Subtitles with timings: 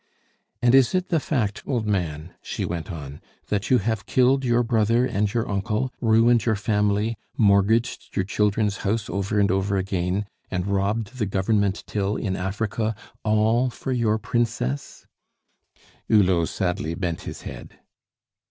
[0.63, 4.63] "And is it the fact, old man," she went on, "that you have killed your
[4.63, 10.25] brother and your uncle, ruined your family, mortgaged your children's house over and over again,
[10.49, 15.05] and robbed the Government till in Africa, all for your princess?"
[16.09, 17.77] Hulot sadly bent his head.